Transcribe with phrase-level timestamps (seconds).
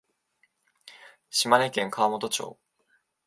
[1.29, 2.57] 島根県川本町